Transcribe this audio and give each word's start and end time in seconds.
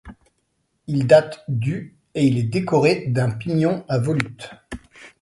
Il 0.87 1.05
date 1.05 1.43
du 1.47 1.95
et 2.15 2.25
il 2.25 2.39
est 2.39 2.49
décoré 2.49 3.05
d'un 3.05 3.29
pignon 3.29 3.85
à 3.87 3.99
volutes. 3.99 4.49